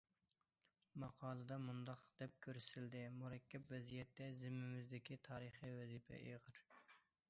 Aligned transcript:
ماقالىدا 1.03 1.57
مۇنداق 1.65 2.01
دەپ 2.21 2.41
كۆرسىتىلدى: 2.47 3.03
مۇرەككەپ 3.19 3.71
ۋەزىيەتتە 3.77 4.33
زىممىمىزدىكى 4.43 5.23
تارىخىي 5.31 5.81
ۋەزىپە 5.83 6.25
ئېغىر. 6.29 6.65